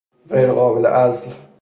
غیر 0.29 0.51
قابل 0.51 0.85
عزل 0.85 1.33